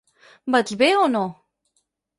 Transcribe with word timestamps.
Vaig 0.55 0.73
bé 0.81 0.89
o 1.03 1.07
no? 1.15 1.23